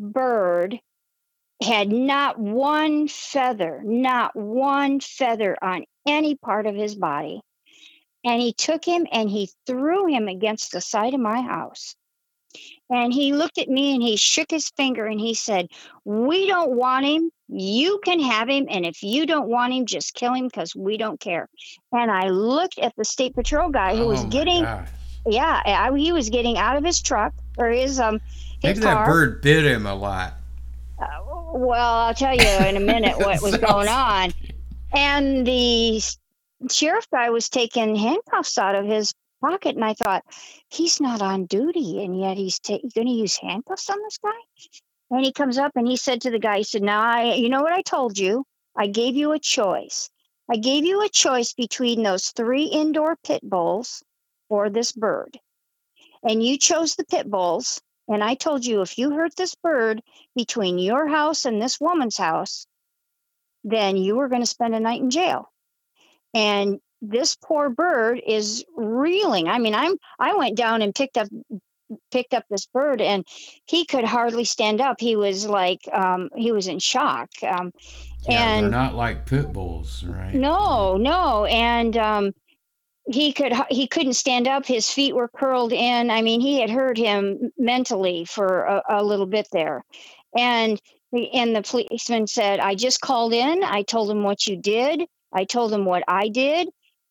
bird 0.00 0.80
had 1.62 1.90
not 1.90 2.38
one 2.38 3.06
feather, 3.06 3.82
not 3.84 4.34
one 4.34 4.98
feather 4.98 5.56
on 5.62 5.84
any 6.06 6.34
part 6.34 6.66
of 6.66 6.74
his 6.74 6.94
body. 6.94 7.40
And 8.24 8.40
he 8.40 8.52
took 8.52 8.84
him 8.84 9.06
and 9.12 9.30
he 9.30 9.50
threw 9.66 10.06
him 10.06 10.28
against 10.28 10.72
the 10.72 10.80
side 10.80 11.14
of 11.14 11.20
my 11.20 11.40
house. 11.40 11.94
And 12.90 13.12
he 13.12 13.32
looked 13.32 13.58
at 13.58 13.68
me 13.68 13.94
and 13.94 14.02
he 14.02 14.16
shook 14.16 14.50
his 14.50 14.70
finger 14.70 15.06
and 15.06 15.20
he 15.20 15.34
said, 15.34 15.68
We 16.04 16.48
don't 16.48 16.72
want 16.72 17.06
him. 17.06 17.30
You 17.48 18.00
can 18.04 18.20
have 18.20 18.48
him. 18.48 18.66
And 18.68 18.84
if 18.84 19.02
you 19.02 19.26
don't 19.26 19.48
want 19.48 19.72
him, 19.72 19.86
just 19.86 20.14
kill 20.14 20.34
him 20.34 20.46
because 20.46 20.74
we 20.74 20.96
don't 20.96 21.20
care. 21.20 21.48
And 21.92 22.10
I 22.10 22.28
looked 22.28 22.78
at 22.78 22.94
the 22.96 23.04
state 23.04 23.34
patrol 23.34 23.70
guy 23.70 23.94
who 23.94 24.04
Oh 24.04 24.08
was 24.08 24.24
getting, 24.24 24.64
yeah, 25.26 25.62
I, 25.64 25.96
he 25.96 26.10
was 26.10 26.30
getting 26.30 26.58
out 26.58 26.76
of 26.76 26.84
his 26.84 27.00
truck 27.00 27.32
or 27.56 27.68
his, 27.68 28.00
um, 28.00 28.20
Maybe 28.62 28.80
that 28.80 29.06
bird 29.06 29.40
bit 29.42 29.64
him 29.64 29.86
a 29.86 29.94
lot. 29.94 30.34
Uh, 30.98 31.06
well, 31.52 31.94
I'll 31.94 32.14
tell 32.14 32.34
you 32.34 32.66
in 32.66 32.76
a 32.76 32.80
minute 32.80 33.18
what 33.18 33.42
was 33.42 33.56
going 33.58 33.88
on. 33.88 34.32
And 34.92 35.46
the 35.46 36.02
sheriff 36.70 37.06
guy 37.10 37.30
was 37.30 37.48
taking 37.48 37.96
handcuffs 37.96 38.58
out 38.58 38.74
of 38.74 38.84
his 38.84 39.14
pocket, 39.40 39.76
and 39.76 39.84
I 39.84 39.94
thought, 39.94 40.24
he's 40.68 41.00
not 41.00 41.22
on 41.22 41.46
duty, 41.46 42.04
and 42.04 42.18
yet 42.18 42.36
he's 42.36 42.58
ta- 42.58 42.78
going 42.94 43.06
to 43.06 43.12
use 43.12 43.36
handcuffs 43.36 43.88
on 43.88 43.98
this 44.02 44.18
guy. 44.18 44.30
And 45.10 45.24
he 45.24 45.32
comes 45.32 45.58
up 45.58 45.72
and 45.74 45.88
he 45.88 45.96
said 45.96 46.20
to 46.22 46.30
the 46.30 46.38
guy, 46.38 46.58
he 46.58 46.64
said, 46.64 46.82
"Now, 46.82 47.00
I, 47.02 47.34
you 47.34 47.48
know 47.48 47.62
what 47.62 47.72
I 47.72 47.82
told 47.82 48.18
you? 48.18 48.44
I 48.76 48.86
gave 48.86 49.16
you 49.16 49.32
a 49.32 49.38
choice. 49.38 50.08
I 50.50 50.56
gave 50.56 50.84
you 50.84 51.02
a 51.02 51.08
choice 51.08 51.52
between 51.52 52.02
those 52.02 52.28
three 52.30 52.64
indoor 52.64 53.16
pit 53.24 53.40
bulls 53.42 54.02
or 54.48 54.70
this 54.70 54.92
bird, 54.92 55.38
and 56.22 56.44
you 56.44 56.58
chose 56.58 56.94
the 56.94 57.04
pit 57.04 57.28
bulls." 57.28 57.80
And 58.10 58.24
I 58.24 58.34
told 58.34 58.66
you 58.66 58.82
if 58.82 58.98
you 58.98 59.12
hurt 59.12 59.36
this 59.36 59.54
bird, 59.54 60.02
between 60.34 60.78
your 60.78 61.06
house 61.08 61.44
and 61.44 61.62
this 61.62 61.80
woman's 61.80 62.16
house, 62.16 62.66
then 63.64 63.96
you 63.96 64.16
were 64.16 64.28
going 64.28 64.42
to 64.42 64.46
spend 64.46 64.74
a 64.74 64.80
night 64.80 65.00
in 65.00 65.10
jail. 65.10 65.50
And 66.34 66.80
this 67.00 67.36
poor 67.36 67.70
bird 67.70 68.20
is 68.26 68.64
reeling. 68.76 69.48
I 69.48 69.58
mean, 69.58 69.74
I'm 69.74 69.94
I 70.18 70.34
went 70.34 70.56
down 70.56 70.82
and 70.82 70.94
picked 70.94 71.16
up 71.16 71.28
picked 72.10 72.34
up 72.34 72.44
this 72.50 72.66
bird 72.66 73.00
and 73.00 73.24
he 73.66 73.84
could 73.84 74.04
hardly 74.04 74.44
stand 74.44 74.80
up. 74.80 75.00
He 75.00 75.16
was 75.16 75.46
like 75.46 75.80
um, 75.92 76.30
he 76.36 76.52
was 76.52 76.68
in 76.68 76.78
shock. 76.78 77.30
Um, 77.42 77.72
Yeah, 78.28 78.54
they're 78.54 78.62
and 78.62 78.70
not 78.70 78.94
like 78.94 79.26
pit 79.26 79.52
bulls, 79.52 80.04
right? 80.04 80.34
no, 80.34 80.96
no, 80.96 81.46
and 81.46 81.96
um, 81.96 82.32
he 83.12 83.32
could 83.32 83.52
he 83.70 83.86
couldn't 83.86 84.14
stand 84.14 84.46
up. 84.46 84.66
His 84.66 84.90
feet 84.90 85.14
were 85.14 85.28
curled 85.28 85.72
in. 85.72 86.10
I 86.10 86.22
mean, 86.22 86.40
he 86.40 86.60
had 86.60 86.70
hurt 86.70 86.96
him 86.96 87.52
mentally 87.58 88.24
for 88.24 88.64
a, 88.64 88.82
a 88.88 89.04
little 89.04 89.26
bit 89.26 89.48
there, 89.52 89.84
and 90.36 90.80
the 91.12 91.30
and 91.32 91.54
the 91.54 91.62
policeman 91.62 92.26
said, 92.26 92.60
"I 92.60 92.74
just 92.74 93.00
called 93.00 93.32
in. 93.32 93.64
I 93.64 93.82
told 93.82 94.10
him 94.10 94.22
what 94.22 94.46
you 94.46 94.56
did. 94.56 95.02
I 95.32 95.44
told 95.44 95.72
him 95.72 95.84
what 95.84 96.04
I 96.08 96.28
did, 96.28 96.68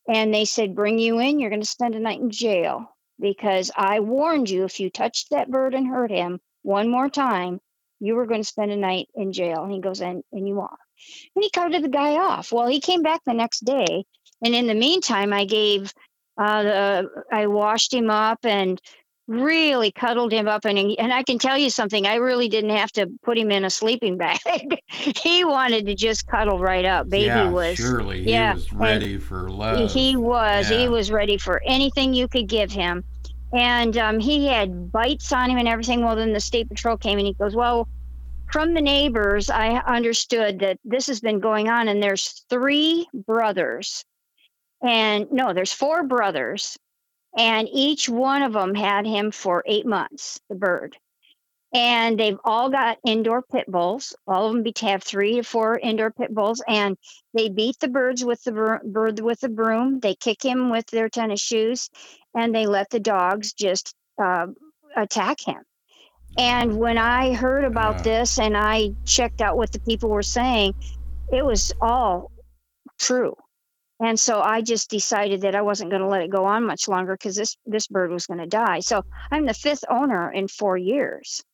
and 0.08 0.32
they 0.32 0.44
said, 0.44 0.74
bring 0.74 0.98
you 0.98 1.18
in. 1.18 1.38
You're 1.38 1.50
going 1.50 1.62
to 1.62 1.66
spend 1.66 1.94
a 1.94 2.00
night 2.00 2.20
in 2.20 2.30
jail 2.30 2.96
because 3.18 3.70
I 3.76 4.00
warned 4.00 4.50
you 4.50 4.64
if 4.64 4.80
you 4.80 4.90
touched 4.90 5.30
that 5.30 5.50
bird 5.50 5.74
and 5.74 5.86
hurt 5.86 6.10
him 6.10 6.40
one 6.62 6.90
more 6.90 7.08
time, 7.08 7.60
you 7.98 8.14
were 8.14 8.26
going 8.26 8.42
to 8.42 8.48
spend 8.48 8.70
a 8.72 8.76
night 8.76 9.08
in 9.14 9.32
jail." 9.32 9.62
And 9.62 9.72
he 9.72 9.80
goes, 9.80 10.00
"And 10.00 10.22
and 10.32 10.48
you 10.48 10.60
are." 10.60 10.78
And 11.34 11.44
he 11.44 11.50
carted 11.50 11.84
the 11.84 11.88
guy 11.88 12.16
off. 12.16 12.52
Well, 12.52 12.68
he 12.68 12.80
came 12.80 13.02
back 13.02 13.20
the 13.24 13.34
next 13.34 13.64
day, 13.64 14.04
and 14.42 14.54
in 14.54 14.66
the 14.66 14.74
meantime, 14.74 15.32
I 15.32 15.44
gave, 15.44 15.92
uh, 16.38 16.62
the, 16.62 17.08
I 17.32 17.46
washed 17.46 17.92
him 17.92 18.10
up 18.10 18.38
and 18.44 18.80
really 19.28 19.92
cuddled 19.92 20.32
him 20.32 20.48
up, 20.48 20.64
and 20.64 20.76
he, 20.76 20.98
and 20.98 21.12
I 21.12 21.22
can 21.22 21.38
tell 21.38 21.56
you 21.56 21.70
something. 21.70 22.06
I 22.06 22.16
really 22.16 22.48
didn't 22.48 22.70
have 22.70 22.90
to 22.92 23.06
put 23.22 23.38
him 23.38 23.50
in 23.52 23.64
a 23.64 23.70
sleeping 23.70 24.16
bag. 24.16 24.80
he 24.88 25.44
wanted 25.44 25.86
to 25.86 25.94
just 25.94 26.26
cuddle 26.26 26.58
right 26.58 26.84
up. 26.84 27.08
Baby 27.08 27.26
yeah, 27.26 27.50
was. 27.50 27.76
surely 27.76 28.24
he 28.24 28.32
yeah, 28.32 28.54
was 28.54 28.68
and 28.70 28.80
ready 28.80 29.18
for 29.18 29.48
love. 29.48 29.90
He 29.90 30.16
was. 30.16 30.68
He 30.68 30.88
was 30.88 31.10
ready 31.10 31.36
for 31.38 31.62
anything 31.64 32.12
you 32.12 32.26
could 32.26 32.48
give 32.48 32.72
him. 32.72 33.04
And 33.52 33.96
um, 33.96 34.20
he 34.20 34.46
had 34.46 34.92
bites 34.92 35.32
on 35.32 35.50
him 35.50 35.58
and 35.58 35.68
everything. 35.68 36.04
Well, 36.04 36.16
then 36.16 36.32
the 36.32 36.40
state 36.40 36.68
patrol 36.68 36.96
came 36.96 37.18
and 37.18 37.26
he 37.26 37.34
goes, 37.34 37.54
Well, 37.54 37.88
from 38.52 38.74
the 38.74 38.80
neighbors, 38.80 39.48
I 39.48 39.76
understood 39.78 40.58
that 40.60 40.78
this 40.84 41.06
has 41.06 41.20
been 41.20 41.38
going 41.38 41.68
on, 41.68 41.88
and 41.88 42.02
there's 42.02 42.44
three 42.50 43.08
brothers. 43.14 44.04
And 44.82 45.30
no, 45.30 45.52
there's 45.52 45.72
four 45.72 46.02
brothers, 46.04 46.78
and 47.36 47.68
each 47.70 48.08
one 48.08 48.42
of 48.42 48.52
them 48.52 48.74
had 48.74 49.06
him 49.06 49.30
for 49.30 49.62
eight 49.66 49.86
months, 49.86 50.40
the 50.48 50.54
bird. 50.54 50.96
And 51.72 52.18
they've 52.18 52.38
all 52.44 52.68
got 52.68 52.98
indoor 53.06 53.42
pit 53.42 53.70
bulls. 53.70 54.16
All 54.26 54.46
of 54.46 54.52
them 54.54 54.62
be- 54.64 54.74
have 54.80 55.04
three 55.04 55.36
to 55.36 55.42
four 55.44 55.78
indoor 55.78 56.10
pit 56.10 56.34
bulls, 56.34 56.62
and 56.66 56.96
they 57.34 57.48
beat 57.48 57.78
the 57.78 57.88
birds 57.88 58.24
with 58.24 58.42
the 58.42 58.80
bird 58.84 59.20
with 59.20 59.40
the 59.40 59.48
broom. 59.48 60.00
They 60.00 60.14
kick 60.14 60.42
him 60.42 60.70
with 60.70 60.86
their 60.86 61.08
tennis 61.08 61.40
shoes, 61.40 61.88
and 62.34 62.54
they 62.54 62.66
let 62.66 62.90
the 62.90 62.98
dogs 63.00 63.52
just 63.52 63.94
uh, 64.20 64.46
attack 64.96 65.40
him. 65.40 65.62
And 66.38 66.78
when 66.78 66.98
I 66.98 67.34
heard 67.34 67.64
about 67.64 68.02
this 68.02 68.38
and 68.38 68.56
I 68.56 68.92
checked 69.04 69.40
out 69.40 69.56
what 69.56 69.72
the 69.72 69.80
people 69.80 70.10
were 70.10 70.22
saying, 70.22 70.74
it 71.32 71.44
was 71.44 71.72
all 71.80 72.30
true. 72.98 73.36
And 74.00 74.18
so 74.18 74.40
I 74.40 74.62
just 74.62 74.88
decided 74.88 75.42
that 75.42 75.54
I 75.54 75.60
wasn't 75.60 75.90
going 75.90 76.00
to 76.00 76.08
let 76.08 76.22
it 76.22 76.30
go 76.30 76.46
on 76.46 76.64
much 76.64 76.88
longer 76.88 77.14
because 77.14 77.36
this 77.36 77.56
this 77.66 77.86
bird 77.86 78.10
was 78.10 78.26
going 78.26 78.40
to 78.40 78.46
die. 78.46 78.80
So 78.80 79.04
I'm 79.30 79.44
the 79.44 79.54
fifth 79.54 79.84
owner 79.90 80.32
in 80.32 80.48
four 80.48 80.78
years, 80.78 81.44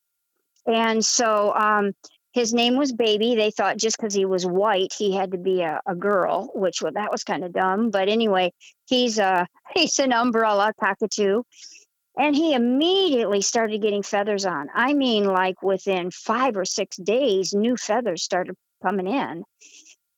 and 0.65 1.05
so 1.05 1.53
um, 1.55 1.93
his 2.33 2.55
name 2.55 2.77
was 2.77 2.93
Baby. 2.93 3.35
They 3.35 3.51
thought 3.51 3.79
just 3.79 3.97
because 3.97 4.15
he 4.15 4.27
was 4.27 4.47
white, 4.47 4.93
he 4.97 5.13
had 5.13 5.33
to 5.33 5.39
be 5.39 5.63
a, 5.63 5.81
a 5.87 5.97
girl, 5.97 6.51
which 6.55 6.83
was 6.83 6.95
that 6.95 7.11
was 7.11 7.25
kind 7.25 7.43
of 7.43 7.53
dumb. 7.53 7.91
But 7.91 8.09
anyway, 8.09 8.53
he's 8.87 9.19
a 9.19 9.49
he's 9.75 9.99
an 9.99 10.13
umbrella 10.13 10.73
cockatoo, 10.79 11.43
and 12.17 12.37
he 12.37 12.55
immediately 12.55 13.41
started 13.41 13.83
getting 13.83 14.05
feathers 14.05 14.47
on. 14.47 14.69
I 14.73 14.95
mean, 14.95 15.25
like 15.25 15.63
within 15.63 16.13
five 16.13 16.57
or 16.57 16.65
six 16.65 16.97
days, 16.97 17.53
new 17.53 17.77
feathers 17.77 18.23
started 18.23 18.55
coming 18.85 19.09
in. 19.09 19.43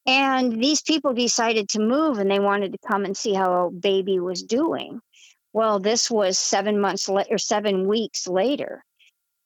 And 0.09 0.59
these 0.59 0.81
people 0.81 1.13
decided 1.13 1.69
to 1.69 1.81
move 1.81 2.17
and 2.17 2.31
they 2.31 2.41
wanted 2.41 2.73
to 2.73 2.79
come 2.79 3.05
and 3.05 3.15
see 3.15 3.35
how 3.35 3.69
baby 3.79 4.19
was 4.19 4.43
doing. 4.43 5.03
Well, 5.53 5.81
this 5.81 6.11
was 6.11 6.39
seven 6.39 6.81
months 6.81 7.11
later, 7.11 7.35
or 7.35 7.39
seven 7.39 7.87
weeks 7.87 8.27
later. 8.27 8.83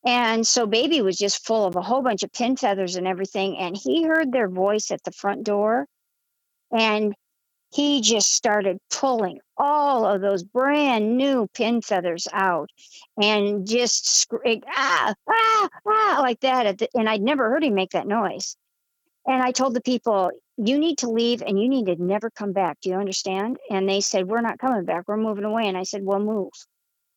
And 0.07 0.46
so 0.46 0.66
baby 0.66 1.03
was 1.03 1.18
just 1.18 1.44
full 1.44 1.66
of 1.66 1.75
a 1.75 1.83
whole 1.83 2.01
bunch 2.01 2.22
of 2.22 2.33
pin 2.33 2.57
feathers 2.57 2.94
and 2.94 3.09
everything. 3.09 3.59
And 3.59 3.77
he 3.77 4.05
heard 4.05 4.31
their 4.31 4.48
voice 4.48 4.92
at 4.92 5.03
the 5.03 5.11
front 5.11 5.42
door 5.42 5.88
and 6.70 7.12
he 7.75 8.01
just 8.01 8.33
started 8.33 8.79
pulling 8.88 9.40
all 9.57 10.07
of 10.07 10.20
those 10.20 10.44
brand 10.44 11.16
new 11.16 11.48
pin 11.55 11.83
feathers 11.83 12.29
out 12.33 12.70
and 13.20 13.66
just 13.66 14.29
ah, 14.77 15.14
ah, 15.29 15.68
ah, 15.88 16.18
like 16.20 16.38
that. 16.40 16.66
At 16.66 16.79
the, 16.79 16.88
and 16.94 17.09
I'd 17.09 17.20
never 17.20 17.48
heard 17.51 17.64
him 17.64 17.75
make 17.75 17.90
that 17.90 18.07
noise. 18.07 18.57
And 19.27 19.42
I 19.42 19.53
told 19.53 19.75
the 19.75 19.81
people, 19.81 20.33
you 20.64 20.79
need 20.79 20.98
to 20.98 21.11
leave 21.11 21.42
and 21.42 21.61
you 21.61 21.68
need 21.68 21.87
to 21.87 21.96
never 22.03 22.31
come 22.31 22.53
back. 22.53 22.79
Do 22.81 22.90
you 22.90 22.96
understand? 22.96 23.57
And 23.70 23.88
they 23.88 24.01
said, 24.01 24.29
we're 24.29 24.40
not 24.40 24.59
coming 24.59 24.85
back. 24.85 25.05
We're 25.09 25.16
moving 25.16 25.44
away. 25.44 25.66
And 25.66 25.77
I 25.77 25.83
said, 25.83 26.05
well, 26.05 26.20
move. 26.20 26.53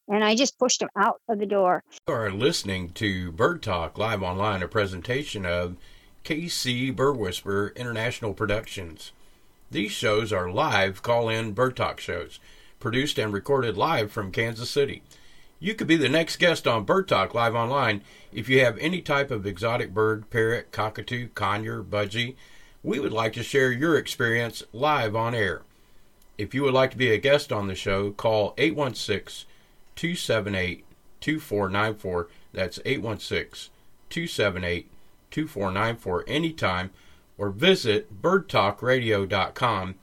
And 0.07 0.23
I 0.23 0.35
just 0.35 0.57
pushed 0.57 0.79
them 0.79 0.89
out 0.97 1.21
of 1.29 1.39
the 1.39 1.45
door. 1.45 1.83
You 2.07 2.13
are 2.13 2.31
listening 2.31 2.89
to 2.93 3.31
Bird 3.31 3.61
Talk 3.61 3.97
live 3.97 4.23
online, 4.23 4.63
a 4.63 4.67
presentation 4.67 5.45
of 5.45 5.77
KC 6.23 6.95
Bird 6.95 7.17
Whisperer 7.17 7.71
International 7.75 8.33
Productions. 8.33 9.11
These 9.69 9.91
shows 9.91 10.33
are 10.33 10.49
live 10.49 11.03
call 11.03 11.29
in 11.29 11.53
Bird 11.53 11.75
Talk 11.75 11.99
shows, 11.99 12.39
produced 12.79 13.19
and 13.19 13.31
recorded 13.33 13.77
live 13.77 14.11
from 14.11 14.31
Kansas 14.31 14.69
City. 14.69 15.03
You 15.59 15.73
could 15.75 15.87
be 15.87 15.97
the 15.97 16.09
next 16.09 16.37
guest 16.37 16.67
on 16.67 16.83
Bird 16.83 17.07
Talk 17.07 17.33
live 17.33 17.55
online 17.55 18.01
if 18.31 18.49
you 18.49 18.63
have 18.63 18.77
any 18.79 19.01
type 19.01 19.31
of 19.31 19.45
exotic 19.45 19.93
bird, 19.93 20.29
parrot, 20.29 20.71
cockatoo, 20.71 21.29
conure, 21.29 21.83
budgie. 21.83 22.35
We 22.85 22.99
would 22.99 23.13
like 23.13 23.33
to 23.33 23.41
share 23.41 23.71
your 23.71 23.97
experience 23.97 24.61
live 24.71 25.15
on 25.15 25.33
air. 25.33 25.63
If 26.37 26.53
you 26.53 26.61
would 26.61 26.75
like 26.75 26.91
to 26.91 26.97
be 26.97 27.09
a 27.09 27.17
guest 27.17 27.51
on 27.51 27.65
the 27.65 27.73
show, 27.73 28.11
call 28.11 28.53
816 28.59 29.47
278 29.95 30.85
2494. 31.19 32.27
That's 32.53 32.79
816 32.85 33.71
278 34.11 34.91
2494 35.31 36.25
anytime 36.27 36.91
or 37.39 37.49
visit 37.49 38.21
birdtalkradio.com 38.21 39.95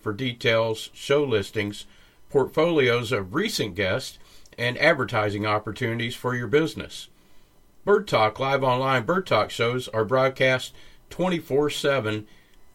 for 0.00 0.12
details, 0.14 0.88
show 0.94 1.22
listings, 1.22 1.84
portfolios 2.30 3.12
of 3.12 3.34
recent 3.34 3.74
guests, 3.74 4.18
and 4.56 4.78
advertising 4.78 5.44
opportunities 5.44 6.14
for 6.14 6.34
your 6.34 6.48
business. 6.48 7.08
Bird 7.84 8.08
Talk 8.08 8.40
live 8.40 8.64
online 8.64 9.04
Bird 9.04 9.26
Talk 9.26 9.50
shows 9.50 9.88
are 9.88 10.06
broadcast 10.06 10.72
24 11.10 11.70
7, 11.70 12.26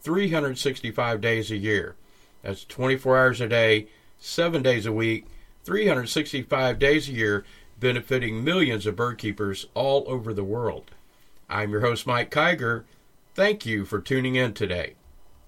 365 0.02 1.20
days 1.20 1.50
a 1.50 1.56
year. 1.56 1.96
That's 2.42 2.64
24 2.64 3.18
hours 3.18 3.40
a 3.40 3.48
day, 3.48 3.88
7 4.18 4.62
days 4.62 4.86
a 4.86 4.92
week, 4.92 5.26
365 5.64 6.78
days 6.78 7.08
a 7.08 7.12
year, 7.12 7.44
benefiting 7.80 8.44
millions 8.44 8.86
of 8.86 8.96
bird 8.96 9.18
keepers 9.18 9.66
all 9.74 10.04
over 10.06 10.32
the 10.32 10.44
world. 10.44 10.92
I'm 11.50 11.70
your 11.70 11.80
host, 11.80 12.06
Mike 12.06 12.30
Kiger. 12.30 12.84
Thank 13.34 13.66
you 13.66 13.84
for 13.84 14.00
tuning 14.00 14.36
in 14.36 14.54
today. 14.54 14.94